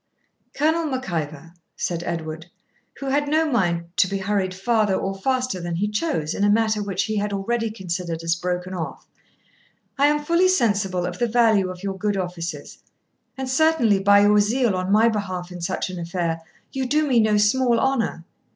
[0.55, 2.47] 'Colonel Mac Ivor,' said Edward,
[2.99, 6.49] who had no mind to be hurried farther or faster than he chose in a
[6.49, 9.05] matter which he had already considered as broken off,
[9.99, 12.79] 'I am fully sensible of the value of your good offices;
[13.37, 16.41] and certainly, by your zeal on my behalf in such an affair,
[16.71, 18.25] you do me no small honour.